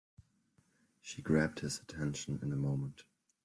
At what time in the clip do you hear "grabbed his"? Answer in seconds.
1.21-1.77